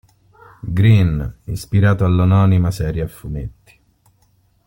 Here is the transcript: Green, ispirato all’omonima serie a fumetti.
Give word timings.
Green, 0.77 1.13
ispirato 1.43 2.03
all’omonima 2.05 2.71
serie 2.71 3.03
a 3.03 3.07
fumetti. 3.07 3.79